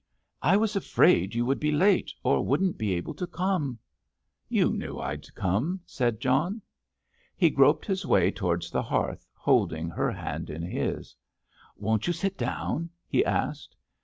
[0.41, 3.77] "I was afraid you would be late, or wouldn't be able to come."
[4.49, 6.63] "You knew I'd come," said John.
[7.37, 11.15] He groped his way towards the hearth, holding her hand in his.
[11.77, 13.75] "Won't you sit down?" he asked.